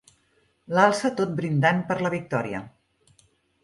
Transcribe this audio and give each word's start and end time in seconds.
L'alça 0.77 1.13
tot 1.21 1.37
brindant 1.43 1.87
per 1.93 2.01
la 2.03 2.15
victòria. 2.19 2.67